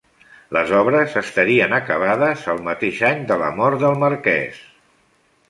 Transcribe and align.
Les 0.55 0.71
obres 0.77 1.17
estarien 1.21 1.75
acabades 1.79 2.47
el 2.55 2.63
mateix 2.69 3.03
any 3.11 3.23
de 3.33 3.39
la 3.43 3.53
mort 3.61 3.83
del 3.87 4.01
marquès. 4.07 4.65